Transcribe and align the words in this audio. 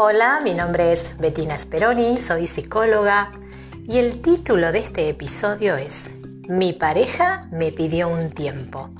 Hola, 0.00 0.38
mi 0.44 0.54
nombre 0.54 0.92
es 0.92 1.18
Bettina 1.18 1.58
Speroni, 1.58 2.20
soy 2.20 2.46
psicóloga 2.46 3.32
y 3.84 3.98
el 3.98 4.22
título 4.22 4.70
de 4.70 4.78
este 4.78 5.08
episodio 5.08 5.74
es 5.74 6.06
Mi 6.48 6.72
pareja 6.72 7.48
me 7.50 7.72
pidió 7.72 8.08
un 8.08 8.30
tiempo. 8.30 8.90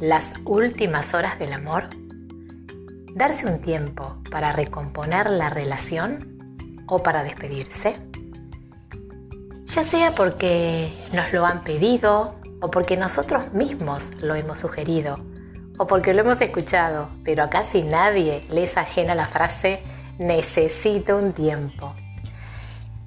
Las 0.00 0.34
últimas 0.44 1.12
horas 1.12 1.40
del 1.40 1.52
amor. 1.52 1.88
Darse 3.16 3.46
un 3.46 3.60
tiempo 3.60 4.22
para 4.30 4.52
recomponer 4.52 5.28
la 5.28 5.50
relación 5.50 6.84
o 6.86 7.02
para 7.02 7.24
despedirse. 7.24 7.96
Ya 9.64 9.82
sea 9.82 10.14
porque 10.14 10.92
nos 11.12 11.32
lo 11.32 11.46
han 11.46 11.64
pedido 11.64 12.36
o 12.60 12.70
porque 12.70 12.96
nosotros 12.96 13.52
mismos 13.54 14.10
lo 14.20 14.36
hemos 14.36 14.60
sugerido 14.60 15.16
o 15.78 15.88
porque 15.88 16.14
lo 16.14 16.20
hemos 16.20 16.40
escuchado, 16.40 17.08
pero 17.24 17.42
a 17.42 17.50
casi 17.50 17.82
nadie 17.82 18.46
le 18.50 18.62
es 18.62 18.76
ajena 18.76 19.16
la 19.16 19.26
frase 19.26 19.82
necesito 20.18 21.16
un 21.16 21.32
tiempo. 21.32 21.94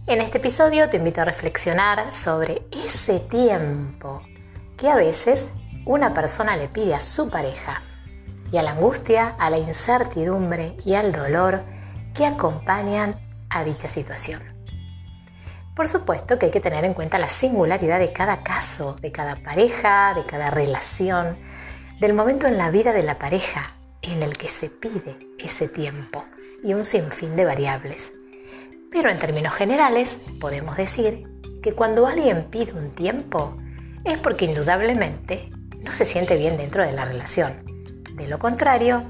En 0.07 0.21
este 0.21 0.39
episodio 0.39 0.89
te 0.89 0.97
invito 0.97 1.21
a 1.21 1.25
reflexionar 1.25 2.13
sobre 2.13 2.63
ese 2.85 3.19
tiempo 3.19 4.21
que 4.77 4.89
a 4.89 4.95
veces 4.95 5.47
una 5.85 6.13
persona 6.13 6.57
le 6.57 6.67
pide 6.67 6.95
a 6.95 7.01
su 7.01 7.29
pareja 7.29 7.83
y 8.51 8.57
a 8.57 8.63
la 8.63 8.71
angustia, 8.71 9.35
a 9.37 9.49
la 9.49 9.57
incertidumbre 9.57 10.75
y 10.85 10.95
al 10.95 11.11
dolor 11.11 11.63
que 12.13 12.25
acompañan 12.25 13.19
a 13.49 13.63
dicha 13.63 13.87
situación. 13.87 14.41
Por 15.75 15.87
supuesto 15.87 16.37
que 16.37 16.47
hay 16.47 16.51
que 16.51 16.59
tener 16.59 16.83
en 16.83 16.93
cuenta 16.93 17.19
la 17.19 17.29
singularidad 17.29 17.99
de 17.99 18.11
cada 18.11 18.43
caso, 18.43 18.95
de 18.95 19.11
cada 19.11 19.35
pareja, 19.37 20.13
de 20.13 20.25
cada 20.25 20.49
relación, 20.49 21.37
del 21.99 22.13
momento 22.13 22.47
en 22.47 22.57
la 22.57 22.71
vida 22.71 22.91
de 22.91 23.03
la 23.03 23.19
pareja 23.19 23.63
en 24.01 24.23
el 24.23 24.37
que 24.37 24.49
se 24.49 24.69
pide 24.69 25.17
ese 25.39 25.67
tiempo 25.67 26.25
y 26.63 26.73
un 26.73 26.85
sinfín 26.85 27.35
de 27.35 27.45
variables. 27.45 28.13
Pero 28.91 29.09
en 29.09 29.19
términos 29.19 29.53
generales 29.53 30.17
podemos 30.39 30.77
decir 30.77 31.23
que 31.61 31.73
cuando 31.73 32.07
alguien 32.07 32.47
pide 32.49 32.73
un 32.73 32.91
tiempo 32.91 33.57
es 34.03 34.17
porque 34.17 34.45
indudablemente 34.45 35.49
no 35.79 35.91
se 35.91 36.05
siente 36.05 36.37
bien 36.37 36.57
dentro 36.57 36.83
de 36.83 36.91
la 36.91 37.05
relación. 37.05 37.53
De 38.15 38.27
lo 38.27 38.39
contrario, 38.39 39.03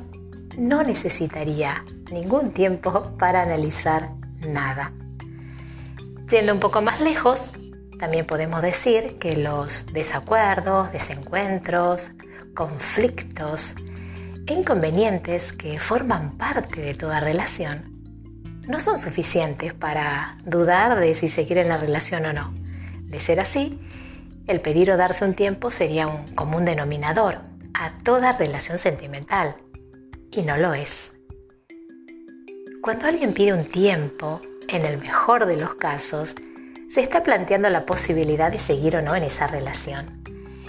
no 0.57 0.83
necesitaría 0.83 1.85
ningún 2.11 2.51
tiempo 2.51 3.15
para 3.17 3.41
analizar 3.41 4.11
nada. 4.47 4.93
Yendo 6.29 6.53
un 6.53 6.59
poco 6.59 6.81
más 6.81 7.01
lejos, 7.01 7.51
también 7.99 8.25
podemos 8.25 8.61
decir 8.61 9.17
que 9.19 9.37
los 9.37 9.85
desacuerdos, 9.87 10.91
desencuentros, 10.91 12.11
conflictos 12.55 13.75
e 14.47 14.53
inconvenientes 14.53 15.53
que 15.53 15.79
forman 15.79 16.37
parte 16.37 16.81
de 16.81 16.93
toda 16.93 17.19
relación 17.19 18.01
no 18.67 18.79
son 18.79 19.01
suficientes 19.01 19.73
para 19.73 20.37
dudar 20.45 20.99
de 20.99 21.15
si 21.15 21.29
seguir 21.29 21.57
en 21.57 21.67
la 21.67 21.77
relación 21.77 22.25
o 22.25 22.33
no. 22.33 22.53
De 23.03 23.19
ser 23.19 23.39
así, 23.39 23.79
el 24.47 24.61
pedir 24.61 24.91
o 24.91 24.97
darse 24.97 25.25
un 25.25 25.33
tiempo 25.33 25.71
sería 25.71 26.07
un 26.07 26.27
común 26.35 26.65
denominador 26.65 27.39
a 27.73 27.91
toda 28.03 28.31
relación 28.31 28.77
sentimental, 28.77 29.55
y 30.31 30.43
no 30.43 30.57
lo 30.57 30.73
es. 30.73 31.11
Cuando 32.81 33.07
alguien 33.07 33.33
pide 33.33 33.53
un 33.53 33.65
tiempo, 33.65 34.41
en 34.67 34.85
el 34.85 34.97
mejor 34.97 35.45
de 35.45 35.57
los 35.57 35.75
casos, 35.75 36.35
se 36.89 37.01
está 37.01 37.23
planteando 37.23 37.69
la 37.69 37.85
posibilidad 37.85 38.51
de 38.51 38.59
seguir 38.59 38.95
o 38.95 39.01
no 39.01 39.15
en 39.15 39.23
esa 39.23 39.47
relación. 39.47 40.23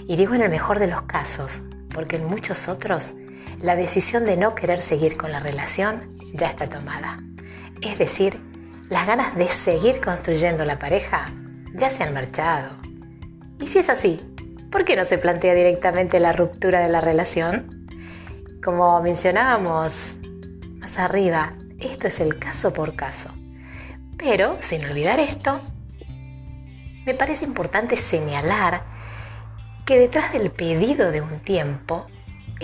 Y 0.07 0.15
digo 0.15 0.33
en 0.33 0.41
el 0.41 0.49
mejor 0.49 0.79
de 0.79 0.87
los 0.87 1.03
casos, 1.03 1.61
porque 1.93 2.17
en 2.17 2.25
muchos 2.25 2.67
otros 2.67 3.15
la 3.63 3.77
decisión 3.77 4.25
de 4.25 4.35
no 4.35 4.55
querer 4.55 4.81
seguir 4.81 5.15
con 5.15 5.31
la 5.31 5.39
relación 5.39 6.17
ya 6.33 6.47
está 6.47 6.67
tomada. 6.67 7.23
Es 7.81 7.97
decir, 7.97 8.39
las 8.89 9.07
ganas 9.07 9.35
de 9.35 9.47
seguir 9.47 10.01
construyendo 10.01 10.65
la 10.65 10.77
pareja 10.77 11.31
ya 11.73 11.89
se 11.89 12.03
han 12.03 12.13
marchado. 12.13 12.71
Y 13.61 13.67
si 13.67 13.79
es 13.79 13.89
así, 13.89 14.19
¿por 14.69 14.83
qué 14.83 14.97
no 14.97 15.05
se 15.05 15.17
plantea 15.17 15.55
directamente 15.55 16.19
la 16.19 16.33
ruptura 16.33 16.81
de 16.81 16.89
la 16.89 16.99
relación? 16.99 17.87
Como 18.61 19.01
mencionábamos 19.01 19.93
más 20.79 20.99
arriba, 20.99 21.53
esto 21.79 22.07
es 22.07 22.19
el 22.19 22.37
caso 22.37 22.73
por 22.73 22.97
caso. 22.97 23.29
Pero, 24.17 24.57
sin 24.59 24.83
olvidar 24.83 25.21
esto, 25.21 25.61
me 27.05 27.13
parece 27.13 27.45
importante 27.45 27.95
señalar 27.95 28.83
que 29.85 29.97
detrás 29.97 30.33
del 30.33 30.51
pedido 30.51 31.11
de 31.13 31.21
un 31.21 31.39
tiempo 31.39 32.07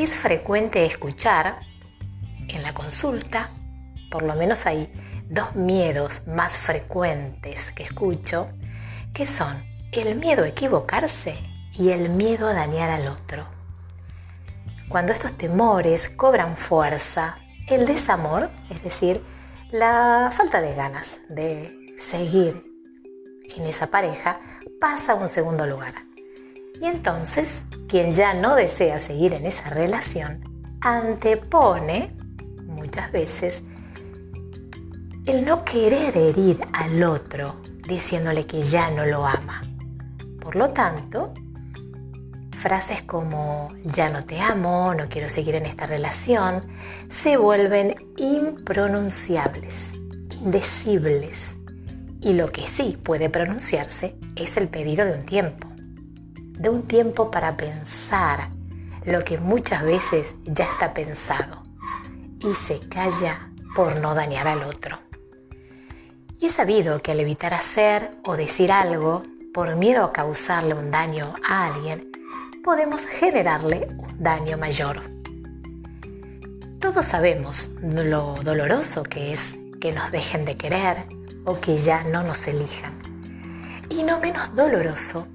es 0.04 0.16
frecuente 0.16 0.86
escuchar 0.86 1.60
en 2.48 2.64
la 2.64 2.74
consulta, 2.74 3.50
por 4.10 4.24
lo 4.24 4.34
menos 4.36 4.66
hay 4.66 4.90
dos 5.30 5.56
miedos 5.56 6.26
más 6.26 6.54
frecuentes 6.54 7.72
que 7.74 7.84
escucho, 7.84 8.50
que 9.14 9.26
son 9.26 9.64
el 9.92 10.16
miedo 10.16 10.46
a 10.46 10.48
equivocarse 10.48 11.36
y 11.74 11.90
el 11.90 12.10
miedo 12.10 12.48
a 12.48 12.54
dañar 12.54 12.90
al 12.90 13.08
otro. 13.10 13.46
Cuando 14.88 15.12
estos 15.12 15.34
temores 15.38 16.10
cobran 16.10 16.56
fuerza, 16.56 17.36
el 17.68 17.86
desamor, 17.86 18.50
es 18.70 18.82
decir, 18.82 19.22
la 19.72 20.32
falta 20.34 20.62
de 20.62 20.76
ganas 20.76 21.20
de 21.28 21.96
seguir 21.98 22.64
en 23.56 23.66
esa 23.66 23.88
pareja, 23.88 24.40
pasa 24.80 25.12
a 25.12 25.16
un 25.16 25.28
segundo 25.28 25.66
lugar. 25.66 26.09
Y 26.82 26.86
entonces, 26.86 27.62
quien 27.88 28.14
ya 28.14 28.34
no 28.34 28.56
desea 28.56 29.00
seguir 29.00 29.34
en 29.34 29.46
esa 29.46 29.70
relación, 29.70 30.42
antepone 30.82 32.16
muchas 32.66 33.12
veces 33.12 33.64
el 35.26 35.46
no 35.46 35.64
querer 35.64 36.18
herir 36.18 36.60
al 36.72 37.04
otro 37.04 37.58
diciéndole 37.88 38.46
que 38.46 38.64
ya 38.64 38.90
no 38.90 39.06
lo 39.06 39.28
ama. 39.28 39.62
Por 40.40 40.56
lo 40.56 40.70
tanto, 40.70 41.34
frases 42.56 43.02
como 43.02 43.70
ya 43.84 44.10
no 44.10 44.24
te 44.24 44.40
amo, 44.40 44.94
no 44.96 45.10
quiero 45.10 45.28
seguir 45.28 45.56
en 45.56 45.66
esta 45.66 45.86
relación, 45.86 46.64
se 47.10 47.36
vuelven 47.36 47.96
impronunciables, 48.18 49.92
indecibles. 50.42 51.56
Y 52.22 52.34
lo 52.34 52.48
que 52.48 52.68
sí 52.68 52.98
puede 53.02 53.30
pronunciarse 53.30 54.16
es 54.36 54.58
el 54.58 54.68
pedido 54.68 55.06
de 55.06 55.14
un 55.14 55.26
tiempo 55.26 55.69
de 56.60 56.70
un 56.70 56.88
tiempo 56.88 57.32
para 57.32 57.56
pensar 57.58 58.50
lo 59.06 59.24
que 59.24 59.40
muchas 59.40 59.82
veces 59.84 60.36
ya 60.44 60.66
está 60.66 60.94
pensado 60.94 61.64
y 62.42 62.54
se 62.54 62.80
calla 62.88 63.50
por 63.76 63.96
no 63.96 64.14
dañar 64.14 64.48
al 64.48 64.64
otro. 64.64 65.00
Y 66.40 66.48
he 66.48 66.50
sabido 66.50 67.00
que 67.00 67.14
al 67.14 67.20
evitar 67.22 67.54
hacer 67.54 68.12
o 68.24 68.36
decir 68.36 68.72
algo 68.72 69.24
por 69.54 69.76
miedo 69.76 70.04
a 70.04 70.14
causarle 70.14 70.74
un 70.74 70.92
daño 70.92 71.34
a 71.48 71.68
alguien, 71.68 72.12
podemos 72.64 73.06
generarle 73.06 73.88
un 73.98 74.22
daño 74.22 74.58
mayor. 74.58 75.02
Todos 76.80 77.06
sabemos 77.06 77.72
lo 77.82 78.36
doloroso 78.44 79.04
que 79.04 79.34
es 79.34 79.56
que 79.80 79.94
nos 79.94 80.12
dejen 80.12 80.44
de 80.44 80.58
querer 80.58 81.06
o 81.46 81.60
que 81.60 81.78
ya 81.78 82.04
no 82.04 82.22
nos 82.22 82.48
elijan. 82.48 83.00
Y 83.90 84.04
no 84.04 84.20
menos 84.20 84.56
doloroso 84.56 85.28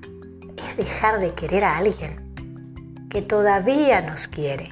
dejar 0.77 1.21
de 1.21 1.35
querer 1.35 1.65
a 1.65 1.77
alguien 1.77 3.07
que 3.11 3.23
todavía 3.23 4.01
nos 4.01 4.27
quiere. 4.27 4.71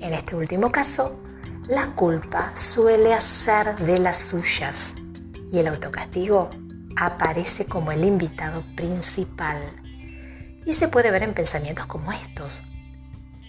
En 0.00 0.12
este 0.12 0.34
último 0.36 0.70
caso, 0.70 1.20
la 1.68 1.92
culpa 1.94 2.52
suele 2.56 3.14
hacer 3.14 3.76
de 3.76 3.98
las 3.98 4.18
suyas 4.18 4.94
y 5.50 5.58
el 5.58 5.68
autocastigo 5.68 6.50
aparece 6.96 7.66
como 7.66 7.92
el 7.92 8.04
invitado 8.04 8.62
principal. 8.76 9.58
Y 10.66 10.72
se 10.72 10.88
puede 10.88 11.10
ver 11.10 11.22
en 11.22 11.34
pensamientos 11.34 11.86
como 11.86 12.12
estos. 12.12 12.62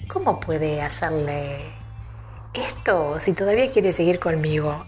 ¿Cómo 0.08 0.40
puede 0.40 0.82
hacerle 0.82 1.58
esto 2.54 3.20
si 3.20 3.34
todavía 3.34 3.72
quiere 3.72 3.92
seguir 3.92 4.20
conmigo? 4.20 4.86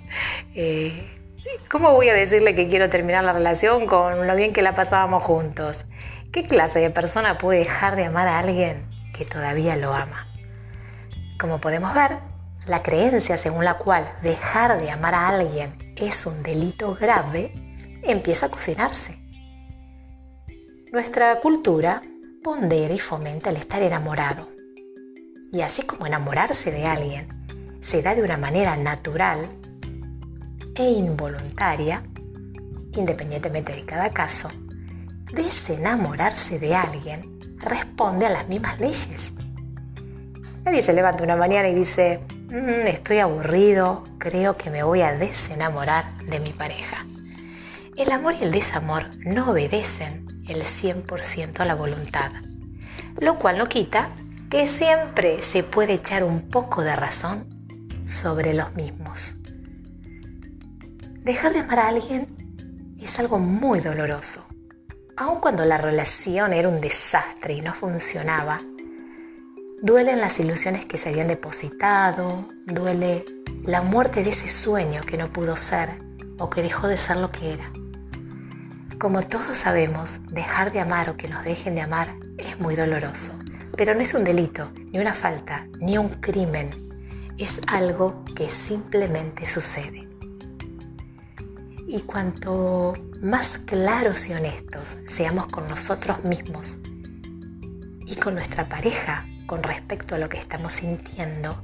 Eh, 0.54 1.18
¿Cómo 1.70 1.92
voy 1.94 2.10
a 2.10 2.14
decirle 2.14 2.56
que 2.56 2.68
quiero 2.68 2.90
terminar 2.90 3.24
la 3.24 3.34
relación 3.34 3.88
con 3.88 4.28
lo 4.28 4.36
bien 4.36 4.54
que 4.54 4.62
la 4.62 4.76
pasábamos 4.76 5.24
juntos? 5.24 5.86
¿Qué 6.32 6.46
clase 6.46 6.80
de 6.80 6.90
persona 6.90 7.38
puede 7.38 7.60
dejar 7.60 7.96
de 7.96 8.06
amar 8.06 8.28
a 8.28 8.40
alguien 8.40 8.90
que 9.14 9.26
todavía 9.26 9.76
lo 9.78 9.94
ama? 9.94 10.28
Como 11.40 11.60
podemos 11.60 11.94
ver, 11.94 12.18
la 12.66 12.84
creencia 12.84 13.38
según 13.38 13.64
la 13.64 13.78
cual 13.78 14.12
dejar 14.22 14.80
de 14.80 14.92
amar 14.92 15.16
a 15.16 15.30
alguien 15.30 15.94
es 15.96 16.26
un 16.26 16.44
delito 16.44 16.96
grave 16.96 17.54
empieza 18.04 18.48
a 18.48 18.50
cocinarse. 18.50 19.18
Nuestra 20.92 21.40
cultura 21.40 22.02
pondera 22.44 22.94
y 22.94 23.00
fomenta 23.00 23.50
el 23.50 23.58
estar 23.58 23.82
enamorado. 23.82 24.50
Y 25.52 25.62
así 25.62 25.84
como 25.84 26.06
enamorarse 26.06 26.72
de 26.72 26.86
alguien 26.86 27.80
se 27.82 28.02
da 28.02 28.16
de 28.16 28.24
una 28.24 28.38
manera 28.38 28.76
natural 28.76 29.48
e 30.76 30.90
involuntaria, 30.92 32.04
independientemente 32.96 33.74
de 33.74 33.86
cada 33.86 34.10
caso, 34.10 34.50
desenamorarse 35.32 36.60
de 36.60 36.76
alguien 36.76 37.40
responde 37.58 38.26
a 38.26 38.30
las 38.30 38.48
mismas 38.48 38.80
leyes. 38.80 39.34
Nadie 40.64 40.82
se 40.82 40.94
levanta 40.94 41.24
una 41.24 41.36
mañana 41.36 41.70
y 41.70 41.76
dice, 41.76 42.20
mm, 42.50 42.88
estoy 42.88 43.20
aburrido, 43.20 44.04
creo 44.18 44.58
que 44.58 44.70
me 44.70 44.84
voy 44.84 45.02
a 45.02 45.14
desenamorar 45.14 46.18
de 46.26 46.40
mi 46.40 46.52
pareja. 46.52 47.06
El 47.96 48.12
amor 48.12 48.36
y 48.40 48.44
el 48.44 48.52
desamor 48.52 49.06
no 49.26 49.52
obedecen 49.52 50.28
el 50.48 50.64
100% 50.64 51.60
a 51.60 51.66
la 51.66 51.76
voluntad, 51.76 52.32
lo 53.20 53.40
cual 53.40 53.58
no 53.58 53.68
quita 53.68 54.12
que 54.50 54.68
siempre 54.68 55.42
se 55.44 55.64
puede 55.64 55.94
echar 55.94 56.24
un 56.24 56.50
poco 56.50 56.84
de 56.84 56.96
razón 56.96 57.48
sobre 58.06 58.54
los 58.54 58.76
mismos. 58.76 59.36
Dejar 61.20 61.54
de 61.54 61.60
amar 61.60 61.80
a 61.80 61.88
alguien 61.90 62.96
es 63.00 63.20
algo 63.20 63.40
muy 63.40 63.82
doloroso. 63.82 64.47
Aun 65.20 65.40
cuando 65.40 65.66
la 65.66 65.80
relación 65.80 66.54
era 66.54 66.70
un 66.70 66.80
desastre 66.80 67.56
y 67.56 67.62
no 67.62 67.74
funcionaba, 67.74 68.60
duelen 69.82 70.22
las 70.22 70.40
ilusiones 70.40 70.86
que 70.86 71.00
se 71.00 71.10
habían 71.10 71.28
depositado, 71.28 72.48
duele 72.68 73.26
la 73.64 73.82
muerte 73.82 74.24
de 74.24 74.30
ese 74.30 74.48
sueño 74.48 75.02
que 75.02 75.18
no 75.18 75.32
pudo 75.32 75.58
ser 75.58 75.90
o 76.38 76.52
que 76.52 76.62
dejó 76.62 76.88
de 76.88 77.00
ser 77.00 77.18
lo 77.18 77.32
que 77.32 77.54
era. 77.54 77.72
Como 79.00 79.24
todos 79.24 79.58
sabemos, 79.58 80.20
dejar 80.28 80.72
de 80.72 80.82
amar 80.82 81.10
o 81.10 81.18
que 81.18 81.28
nos 81.28 81.44
dejen 81.44 81.74
de 81.74 81.82
amar 81.82 82.14
es 82.38 82.60
muy 82.60 82.76
doloroso, 82.76 83.34
pero 83.76 83.96
no 83.96 84.02
es 84.02 84.14
un 84.14 84.24
delito, 84.24 84.70
ni 84.92 85.00
una 85.00 85.16
falta, 85.16 85.66
ni 85.80 85.98
un 85.98 86.10
crimen, 86.10 86.70
es 87.40 87.60
algo 87.66 88.24
que 88.36 88.50
simplemente 88.50 89.48
sucede. 89.48 90.07
Y 91.88 92.02
cuanto 92.02 92.96
más 93.22 93.60
claros 93.60 94.28
y 94.28 94.34
honestos 94.34 94.98
seamos 95.08 95.48
con 95.48 95.66
nosotros 95.68 96.22
mismos 96.26 96.78
y 98.06 98.16
con 98.18 98.36
nuestra 98.36 98.68
pareja 98.68 99.26
con 99.46 99.64
respecto 99.64 100.16
a 100.16 100.18
lo 100.18 100.28
que 100.28 100.38
estamos 100.38 100.74
sintiendo, 100.74 101.64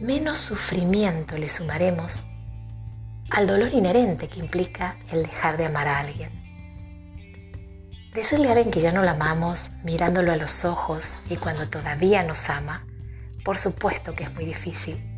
menos 0.00 0.38
sufrimiento 0.38 1.38
le 1.38 1.48
sumaremos 1.48 2.26
al 3.30 3.46
dolor 3.46 3.72
inherente 3.72 4.28
que 4.28 4.38
implica 4.38 4.98
el 5.10 5.22
dejar 5.22 5.56
de 5.56 5.64
amar 5.64 5.88
a 5.88 6.00
alguien. 6.00 6.30
Decirle 8.12 8.48
a 8.48 8.50
alguien 8.50 8.70
que 8.70 8.82
ya 8.82 8.92
no 8.92 9.02
la 9.02 9.12
amamos 9.12 9.70
mirándolo 9.82 10.32
a 10.32 10.36
los 10.36 10.66
ojos 10.66 11.18
y 11.30 11.36
cuando 11.36 11.70
todavía 11.70 12.22
nos 12.22 12.50
ama, 12.50 12.86
por 13.42 13.56
supuesto 13.56 14.14
que 14.14 14.24
es 14.24 14.34
muy 14.34 14.44
difícil. 14.44 15.11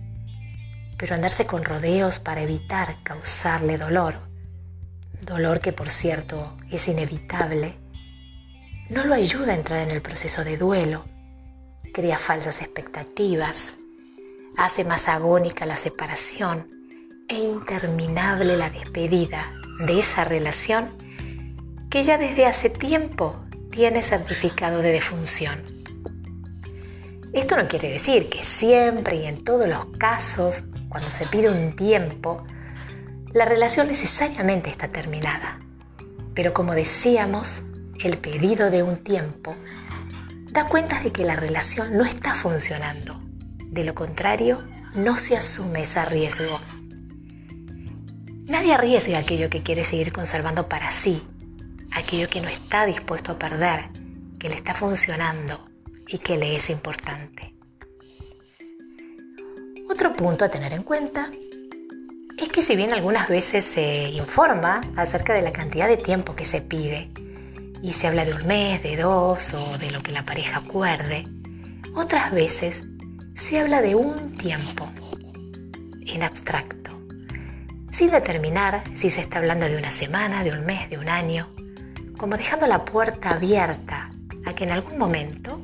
Pero 1.04 1.16
andarse 1.16 1.44
con 1.44 1.66
rodeos 1.66 2.18
para 2.18 2.40
evitar 2.40 3.02
causarle 3.02 3.76
dolor, 3.76 4.20
dolor 5.20 5.60
que 5.60 5.74
por 5.74 5.90
cierto 5.90 6.56
es 6.70 6.88
inevitable, 6.88 7.74
no 8.88 9.04
lo 9.04 9.12
ayuda 9.12 9.52
a 9.52 9.56
entrar 9.56 9.80
en 9.82 9.90
el 9.90 10.00
proceso 10.00 10.44
de 10.44 10.56
duelo, 10.56 11.04
crea 11.92 12.16
falsas 12.16 12.62
expectativas, 12.62 13.74
hace 14.56 14.82
más 14.84 15.06
agónica 15.06 15.66
la 15.66 15.76
separación 15.76 16.70
e 17.28 17.38
interminable 17.38 18.56
la 18.56 18.70
despedida 18.70 19.52
de 19.80 19.98
esa 19.98 20.24
relación 20.24 20.96
que 21.90 22.02
ya 22.02 22.16
desde 22.16 22.46
hace 22.46 22.70
tiempo 22.70 23.44
tiene 23.70 24.02
certificado 24.02 24.78
de 24.78 24.92
defunción. 24.92 25.62
Esto 27.34 27.58
no 27.58 27.68
quiere 27.68 27.90
decir 27.90 28.30
que 28.30 28.42
siempre 28.42 29.16
y 29.16 29.26
en 29.26 29.44
todos 29.44 29.68
los 29.68 29.84
casos, 29.98 30.64
cuando 30.94 31.10
se 31.10 31.26
pide 31.26 31.50
un 31.50 31.74
tiempo, 31.74 32.46
la 33.32 33.44
relación 33.44 33.88
necesariamente 33.88 34.70
está 34.70 34.86
terminada. 34.92 35.58
Pero 36.34 36.54
como 36.54 36.72
decíamos, 36.72 37.64
el 37.98 38.18
pedido 38.18 38.70
de 38.70 38.84
un 38.84 39.02
tiempo 39.02 39.56
da 40.52 40.68
cuenta 40.68 41.02
de 41.02 41.10
que 41.10 41.24
la 41.24 41.34
relación 41.34 41.96
no 41.96 42.04
está 42.04 42.36
funcionando. 42.36 43.20
De 43.66 43.82
lo 43.82 43.96
contrario, 43.96 44.62
no 44.94 45.18
se 45.18 45.36
asume 45.36 45.82
ese 45.82 46.04
riesgo 46.04 46.60
Nadie 48.46 48.74
arriesga 48.74 49.18
aquello 49.18 49.50
que 49.50 49.62
quiere 49.62 49.82
seguir 49.82 50.12
conservando 50.12 50.68
para 50.68 50.92
sí, 50.92 51.26
aquello 51.90 52.28
que 52.28 52.42
no 52.42 52.48
está 52.48 52.86
dispuesto 52.86 53.32
a 53.32 53.38
perder, 53.38 53.88
que 54.38 54.48
le 54.48 54.54
está 54.54 54.74
funcionando 54.74 55.66
y 56.06 56.18
que 56.18 56.36
le 56.36 56.54
es 56.54 56.70
importante. 56.70 57.53
Otro 59.94 60.12
punto 60.12 60.44
a 60.44 60.48
tener 60.48 60.72
en 60.72 60.82
cuenta 60.82 61.30
es 62.36 62.48
que 62.48 62.62
si 62.62 62.74
bien 62.74 62.92
algunas 62.92 63.28
veces 63.28 63.64
se 63.64 64.08
informa 64.10 64.80
acerca 64.96 65.34
de 65.34 65.40
la 65.40 65.52
cantidad 65.52 65.86
de 65.86 65.96
tiempo 65.96 66.34
que 66.34 66.44
se 66.44 66.60
pide 66.60 67.10
y 67.80 67.92
se 67.92 68.08
habla 68.08 68.24
de 68.24 68.34
un 68.34 68.44
mes, 68.44 68.82
de 68.82 68.96
dos 68.96 69.54
o 69.54 69.78
de 69.78 69.92
lo 69.92 70.02
que 70.02 70.10
la 70.10 70.24
pareja 70.24 70.58
acuerde, 70.58 71.28
otras 71.94 72.32
veces 72.32 72.82
se 73.36 73.60
habla 73.60 73.82
de 73.82 73.94
un 73.94 74.36
tiempo 74.36 74.90
en 76.08 76.24
abstracto 76.24 76.90
sin 77.92 78.10
determinar 78.10 78.82
si 78.96 79.10
se 79.10 79.20
está 79.20 79.38
hablando 79.38 79.68
de 79.68 79.76
una 79.76 79.92
semana, 79.92 80.42
de 80.42 80.50
un 80.50 80.66
mes, 80.66 80.90
de 80.90 80.98
un 80.98 81.08
año, 81.08 81.54
como 82.18 82.36
dejando 82.36 82.66
la 82.66 82.84
puerta 82.84 83.30
abierta 83.30 84.10
a 84.44 84.54
que 84.56 84.64
en 84.64 84.72
algún 84.72 84.98
momento, 84.98 85.63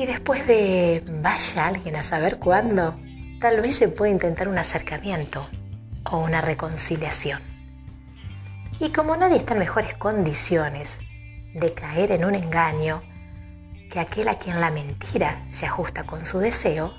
y 0.00 0.06
después 0.06 0.46
de 0.46 1.04
vaya 1.20 1.66
alguien 1.66 1.94
a 1.94 2.02
saber 2.02 2.38
cuándo, 2.38 2.98
tal 3.38 3.60
vez 3.60 3.76
se 3.76 3.88
pueda 3.88 4.10
intentar 4.10 4.48
un 4.48 4.56
acercamiento 4.56 5.46
o 6.10 6.20
una 6.20 6.40
reconciliación. 6.40 7.42
Y 8.78 8.92
como 8.92 9.14
nadie 9.18 9.36
está 9.36 9.52
en 9.52 9.58
mejores 9.58 9.92
condiciones 9.92 10.96
de 11.52 11.74
caer 11.74 12.12
en 12.12 12.24
un 12.24 12.34
engaño 12.34 13.02
que 13.90 14.00
aquel 14.00 14.28
a 14.28 14.38
quien 14.38 14.58
la 14.58 14.70
mentira 14.70 15.46
se 15.52 15.66
ajusta 15.66 16.04
con 16.04 16.24
su 16.24 16.38
deseo, 16.38 16.94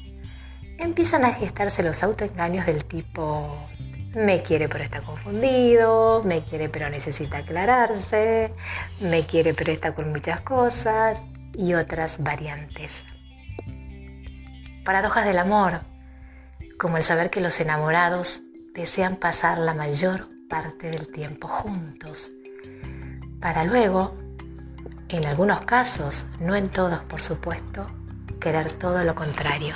empiezan 0.78 1.26
a 1.26 1.34
gestarse 1.34 1.82
los 1.82 2.04
autoengaños 2.04 2.68
del 2.68 2.86
tipo 2.86 3.68
me 4.14 4.44
quiere 4.44 4.70
pero 4.70 4.84
está 4.84 5.02
confundido, 5.02 6.22
me 6.24 6.44
quiere 6.44 6.70
pero 6.70 6.88
necesita 6.88 7.40
aclararse, 7.40 8.54
me 9.00 9.24
quiere 9.24 9.56
pero 9.56 9.72
está 9.72 9.96
con 9.96 10.12
muchas 10.12 10.42
cosas 10.42 11.20
y 11.54 11.74
otras 11.74 12.18
variantes. 12.20 13.06
Paradojas 14.84 15.26
del 15.26 15.40
amor, 15.40 15.82
como 16.80 16.98
el 16.98 17.04
saber 17.04 17.30
que 17.30 17.42
los 17.42 17.60
enamorados 17.60 18.42
desean 18.74 19.16
pasar 19.16 19.58
la 19.58 19.74
mayor 19.74 20.28
parte 20.50 20.90
del 20.90 21.12
tiempo 21.12 21.48
juntos, 21.48 22.32
para 23.40 23.64
luego, 23.64 24.16
en 25.10 25.26
algunos 25.26 25.62
casos, 25.62 26.26
no 26.40 26.56
en 26.56 26.70
todos 26.70 27.00
por 27.04 27.22
supuesto, 27.22 27.88
querer 28.40 28.72
todo 28.74 29.04
lo 29.04 29.16
contrario. 29.16 29.76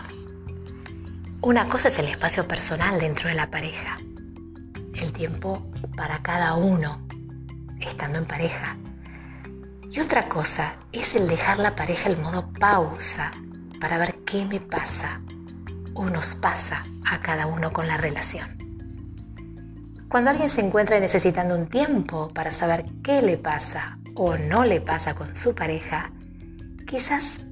Una 1.42 1.68
cosa 1.68 1.90
es 1.90 2.00
el 2.00 2.08
espacio 2.08 2.48
personal 2.48 3.00
dentro 3.00 3.30
de 3.30 3.36
la 3.36 3.52
pareja, 3.52 3.98
el 5.00 5.12
tiempo 5.12 5.70
para 5.96 6.22
cada 6.24 6.56
uno 6.56 7.06
estando 7.80 8.20
en 8.20 8.26
pareja. 8.26 8.78
Y 9.96 10.02
otra 10.02 10.28
cosa 10.28 10.76
es 10.92 11.16
el 11.16 11.26
dejar 11.26 11.58
la 11.58 11.74
pareja 11.74 12.10
en 12.10 12.22
modo 12.22 12.52
pausa 12.60 13.32
para 13.80 13.98
ver 13.98 14.16
qué 14.26 14.44
me 14.44 14.60
pasa 14.60 15.22
o 15.94 16.10
nos 16.10 16.36
pasa 16.36 16.84
a 17.10 17.22
cada 17.22 17.48
uno 17.48 17.72
con 17.72 17.88
la 17.88 17.96
relación. 17.96 18.58
Cuando 20.10 20.32
alguien 20.32 20.50
se 20.50 20.60
encuentra 20.60 21.00
necesitando 21.00 21.56
un 21.56 21.68
tiempo 21.68 22.30
para 22.34 22.52
saber 22.52 22.84
qué 23.06 23.22
le 23.22 23.38
pasa 23.38 23.98
o 24.16 24.38
no 24.38 24.66
le 24.66 24.82
pasa 24.82 25.16
con 25.16 25.34
su 25.34 25.56
pareja, 25.56 26.12
quizás 26.86 27.46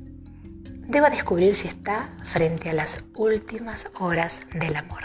deba 0.90 1.10
descubrir 1.10 1.56
si 1.56 1.70
está 1.70 2.10
frente 2.24 2.70
a 2.70 2.74
las 2.74 2.98
últimas 3.16 3.88
horas 3.94 4.42
del 4.54 4.76
amor. 4.76 5.04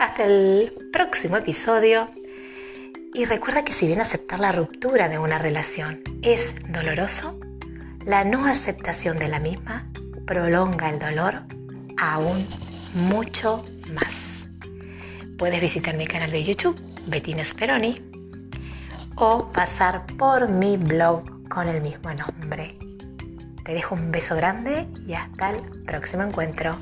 Hasta 0.00 0.24
el 0.24 0.90
próximo 0.92 1.36
episodio 1.36 2.08
y 3.14 3.24
recuerda 3.24 3.64
que 3.64 3.72
si 3.72 3.86
bien 3.86 4.00
aceptar 4.00 4.40
la 4.40 4.52
ruptura 4.52 5.08
de 5.08 5.18
una 5.18 5.38
relación 5.38 6.02
es 6.22 6.54
doloroso, 6.68 7.38
la 8.04 8.24
no 8.24 8.46
aceptación 8.46 9.18
de 9.18 9.28
la 9.28 9.40
misma 9.40 9.90
prolonga 10.26 10.90
el 10.90 10.98
dolor 10.98 11.42
aún 11.98 12.46
mucho 12.94 13.64
más. 13.92 14.44
Puedes 15.36 15.60
visitar 15.60 15.96
mi 15.96 16.06
canal 16.06 16.30
de 16.30 16.44
YouTube, 16.44 16.80
Bettina 17.06 17.44
Speroni, 17.44 17.96
o 19.16 19.48
pasar 19.48 20.06
por 20.16 20.48
mi 20.48 20.76
blog 20.76 21.48
con 21.48 21.68
el 21.68 21.80
mismo 21.80 22.12
nombre 22.14 22.78
te 23.68 23.74
dejo 23.74 23.96
un 23.96 24.10
beso 24.10 24.34
grande 24.34 24.88
y 25.06 25.12
hasta 25.12 25.50
el 25.50 25.82
próximo 25.82 26.22
encuentro. 26.22 26.78